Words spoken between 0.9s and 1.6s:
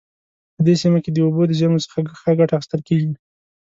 کې د اوبو د